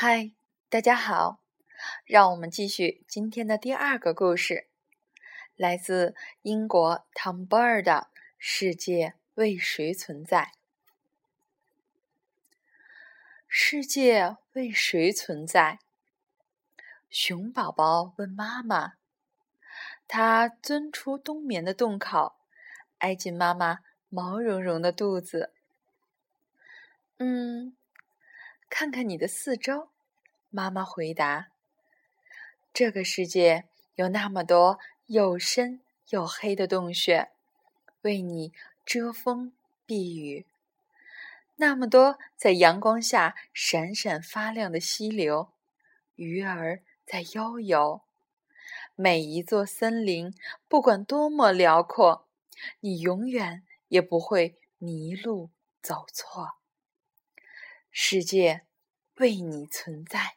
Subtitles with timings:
[0.00, 0.30] 嗨，
[0.68, 1.40] 大家好，
[2.04, 4.68] 让我们继续今天的第二个故事，
[5.56, 8.06] 来自英国汤博尔的
[8.38, 10.52] 《世界为谁存在》。
[13.48, 15.80] 世界为谁存在？
[17.10, 18.92] 熊宝宝问妈妈。
[20.06, 22.36] 他钻出冬眠的洞口，
[22.98, 25.52] 挨进妈妈毛茸茸的肚子。
[27.16, 27.74] 嗯。
[28.70, 29.88] 看看你的四周，
[30.50, 31.48] 妈妈回答
[32.72, 33.64] ：“这个世界
[33.94, 37.30] 有那么多又深又黑的洞穴，
[38.02, 38.52] 为你
[38.84, 39.52] 遮风
[39.86, 40.44] 避雨；
[41.56, 45.48] 那么多在阳光下闪闪发亮的溪流，
[46.14, 48.02] 鱼儿在悠游。
[48.94, 50.34] 每一座森林，
[50.68, 52.28] 不管多么辽阔，
[52.80, 55.50] 你永远也不会迷路
[55.80, 56.57] 走错。”
[57.90, 58.62] 世界
[59.16, 60.36] 为你存在，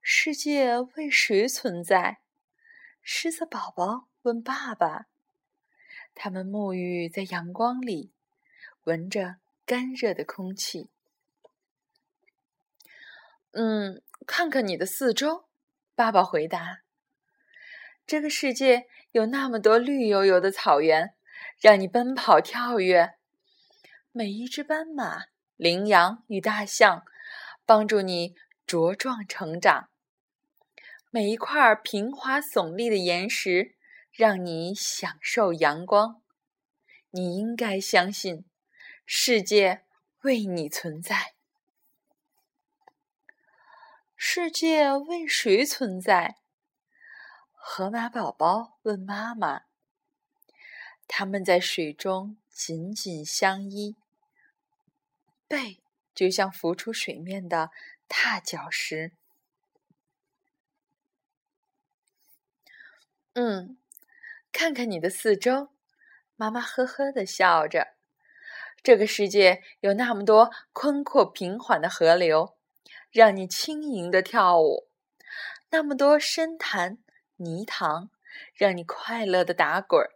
[0.00, 2.18] 世界为谁存在？
[3.00, 5.06] 狮子宝宝问爸爸。
[6.14, 8.12] 他们沐浴在阳光里，
[8.84, 10.90] 闻着干热的空气。
[13.52, 15.48] 嗯，看看你的四周，
[15.94, 16.82] 爸爸回答。
[18.06, 21.14] 这个世界有那么多绿油油的草原，
[21.60, 23.14] 让你奔跑跳跃。
[24.16, 25.24] 每一只斑马、
[25.56, 27.04] 羚羊与大象，
[27.66, 29.88] 帮助你茁壮成长；
[31.10, 33.74] 每一块平滑耸立的岩石，
[34.12, 36.22] 让你享受阳光。
[37.10, 38.44] 你应该相信，
[39.04, 39.82] 世界
[40.20, 41.34] 为你存在。
[44.14, 46.36] 世界为谁存在？
[47.50, 49.62] 河马宝宝问妈妈。
[51.08, 53.96] 他们在水中紧紧相依。
[55.46, 55.82] 背
[56.14, 57.70] 就像浮出水面的
[58.08, 59.12] 踏脚石。
[63.34, 63.78] 嗯，
[64.52, 65.70] 看看你的四周，
[66.36, 67.94] 妈妈呵呵的笑着。
[68.82, 72.56] 这个世界有那么多宽阔平缓的河流，
[73.10, 74.88] 让你轻盈的跳舞；
[75.70, 76.98] 那么多深潭、
[77.36, 78.10] 泥塘，
[78.54, 80.14] 让你快乐的打滚儿。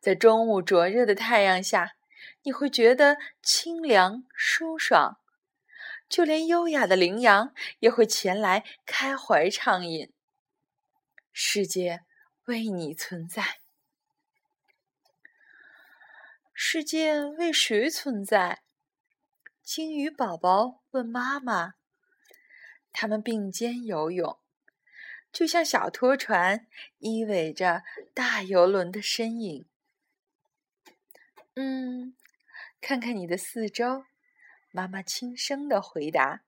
[0.00, 1.94] 在中午灼热的太阳下。
[2.42, 5.18] 你会觉得清凉舒爽，
[6.08, 10.12] 就连优雅的羚羊也会前来开怀畅饮。
[11.32, 12.04] 世界
[12.44, 13.60] 为你存在，
[16.52, 18.62] 世界为谁存在？
[19.62, 21.74] 鲸鱼宝宝问妈妈。
[22.92, 24.38] 他们并肩游泳，
[25.32, 26.66] 就像小拖船
[26.98, 29.66] 依偎着大游轮的身影。
[31.54, 32.14] 嗯。
[32.80, 34.06] 看看你的四周，
[34.72, 36.42] 妈妈轻声的回答：“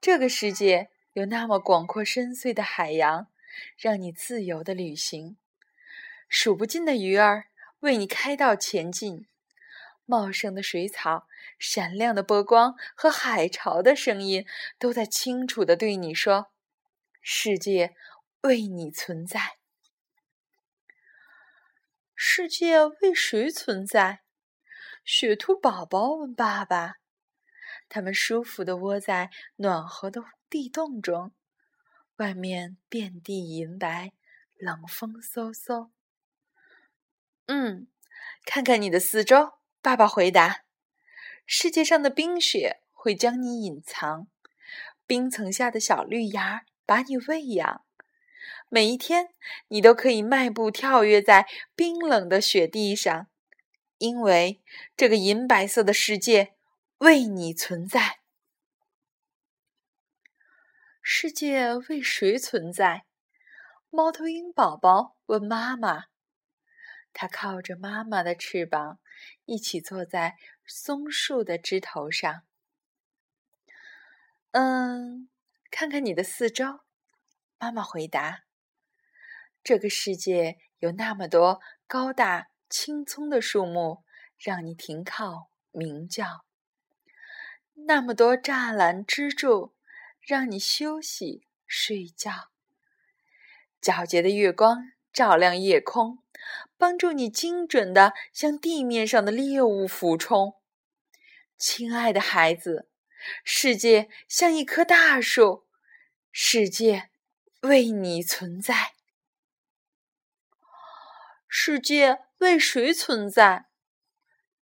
[0.00, 3.26] 这个世界有那么广阔深邃的海洋，
[3.76, 5.36] 让你自由的旅行。
[6.26, 7.48] 数不尽的鱼儿
[7.80, 9.26] 为你开道前进，
[10.06, 14.46] 茂盛的水草、闪亮的波光和海潮的声音，
[14.78, 16.50] 都在清楚的对你说：
[17.20, 17.94] 世界
[18.40, 19.58] 为你存在。
[22.36, 24.22] 世界为谁存在？”
[25.06, 26.94] 雪兔宝宝问爸爸
[27.88, 31.32] ：“他们舒服地窝在暖和的地洞中，
[32.16, 34.10] 外面遍地银白，
[34.56, 35.90] 冷风嗖嗖。
[37.46, 37.86] ”“嗯，
[38.44, 40.64] 看看你的四周。”爸爸回答。
[41.46, 44.26] “世界上的冰雪会将你隐藏，
[45.06, 47.83] 冰层下的小绿芽把你喂养。
[48.68, 49.28] 每一天，
[49.68, 53.28] 你都可以迈步跳跃在冰冷的雪地上。”
[53.98, 54.60] 因为
[54.96, 56.54] 这个银白色的世界
[56.98, 58.18] 为你存在。
[61.00, 63.04] 世界为谁存在？
[63.90, 66.06] 猫头鹰宝宝问妈妈。
[67.12, 68.98] 它靠着妈妈的翅膀，
[69.44, 72.42] 一起坐在松树的枝头上。
[74.50, 75.28] 嗯，
[75.70, 76.80] 看看你的四周，
[77.64, 78.44] 妈妈回答。
[79.62, 82.48] 这个世界有那么多高大。
[82.68, 84.02] 青葱的树木
[84.36, 86.44] 让你停靠鸣叫，
[87.74, 89.74] 那么多栅栏支柱
[90.20, 92.50] 让你休息睡觉。
[93.80, 96.18] 皎洁的月光照亮夜空，
[96.76, 100.56] 帮助你精准的向地面上的猎物俯冲。
[101.56, 102.88] 亲爱的孩子，
[103.44, 105.66] 世界像一棵大树，
[106.32, 107.10] 世界
[107.64, 108.94] 为你存在。
[111.48, 112.24] 世界。
[112.38, 113.68] 为谁存在？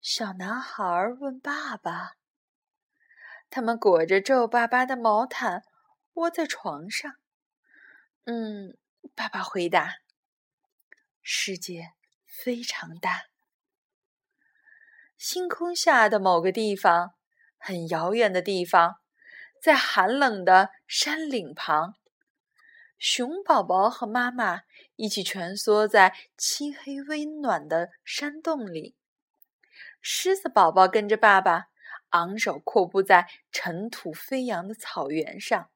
[0.00, 0.84] 小男孩
[1.18, 2.12] 问爸爸。
[3.50, 5.64] 他们裹着皱巴巴的毛毯，
[6.12, 7.16] 窝在床上。
[8.26, 8.76] 嗯，
[9.16, 9.96] 爸爸回答
[11.20, 11.94] ：“世界
[12.26, 13.24] 非常大。
[15.16, 17.14] 星空下的某个地方，
[17.58, 19.00] 很遥远的地方，
[19.60, 21.96] 在寒冷的山岭旁，
[22.98, 24.62] 熊宝宝和妈妈
[24.96, 28.96] 一起蜷缩在漆黑温暖的山洞里。
[30.00, 31.68] 狮子宝宝跟着爸爸。”
[32.14, 35.72] 昂首阔步在尘土飞扬的草原上，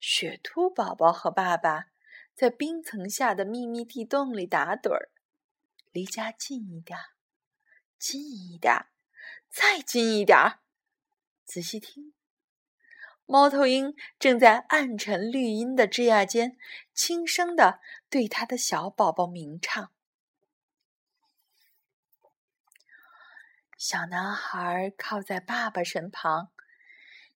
[0.00, 1.90] 雪兔宝宝和爸爸
[2.34, 5.10] 在冰层下的秘密地洞里打盹儿，
[5.92, 6.98] 离家近一点，
[7.96, 8.86] 近一点，
[9.48, 10.58] 再近一点儿。
[11.44, 12.12] 仔细听，
[13.26, 16.58] 猫头鹰正在暗沉绿荫的枝桠间
[16.92, 17.80] 轻声的
[18.10, 19.90] 对他的小宝宝鸣唱。
[23.78, 26.52] 小男孩靠在爸爸身旁，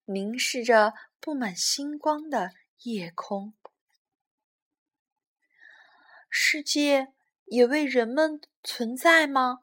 [0.04, 2.52] 凝视着布满星光的
[2.82, 3.54] 夜空。
[6.28, 7.14] 世界
[7.46, 9.62] 也为人们存在吗？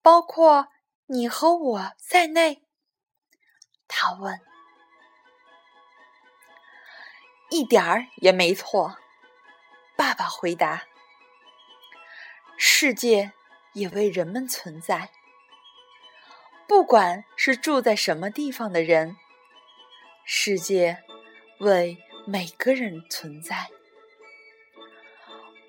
[0.00, 0.68] 包括
[1.06, 2.62] 你和我在内？
[3.88, 4.53] 他问。
[7.54, 8.98] 一点儿也没错，
[9.94, 10.86] 爸爸回答。
[12.58, 13.30] 世界
[13.74, 15.10] 也为人们存在。
[16.66, 19.16] 不管是住在什么地方的人，
[20.24, 21.04] 世界
[21.60, 21.96] 为
[22.26, 23.68] 每个人存在，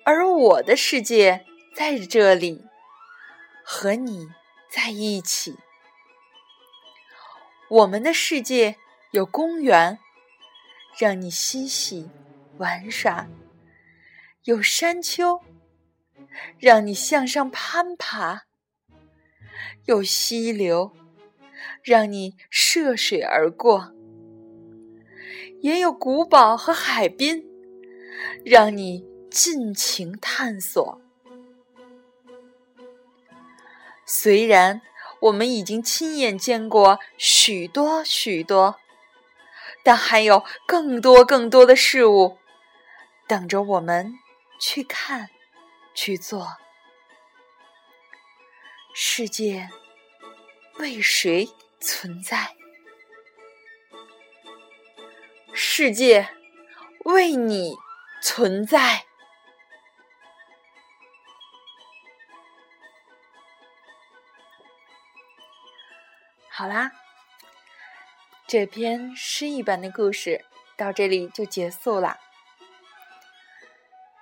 [0.04, 1.46] 而我的世界
[1.76, 2.64] 在这里，
[3.64, 4.30] 和你
[4.68, 5.56] 在一起。
[7.68, 8.74] 我们的世界
[9.12, 10.00] 有公园，
[10.98, 12.08] 让你嬉戏
[12.56, 13.28] 玩耍；
[14.44, 15.40] 有山丘，
[16.58, 18.44] 让你向上攀爬。
[19.84, 20.92] 有溪流，
[21.82, 23.92] 让你涉水而过；
[25.60, 27.44] 也有古堡和海滨，
[28.44, 31.00] 让你尽情探索。
[34.06, 34.80] 虽然
[35.20, 38.76] 我们已经亲眼见过许多许多，
[39.86, 42.40] 但还有更多更多的事物
[43.28, 44.18] 等着我们
[44.58, 45.30] 去看、
[45.94, 46.56] 去做。
[48.92, 49.68] 世界
[50.78, 51.48] 为谁
[51.78, 52.56] 存在？
[55.54, 56.30] 世界
[57.04, 57.76] 为你
[58.20, 59.04] 存在。
[66.50, 66.90] 好啦，
[68.46, 70.44] 这篇诗一般的故事
[70.76, 72.18] 到这里就结束了。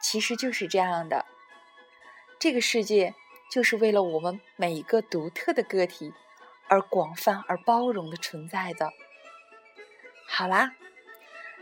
[0.01, 1.27] 其实就是这样的，
[2.39, 3.15] 这个世界。
[3.51, 6.13] 就是为了我们每一个独特的个体
[6.67, 8.91] 而广泛而包容的存在的。
[10.27, 10.75] 好啦，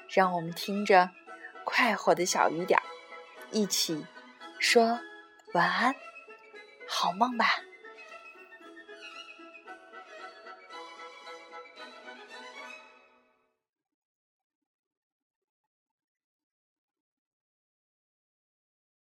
[0.09, 1.11] 让我们听着
[1.65, 2.83] 快活的小雨点儿，
[3.51, 4.07] 一起
[4.59, 5.01] 说
[5.53, 5.95] 晚安，
[6.89, 7.47] 好梦吧。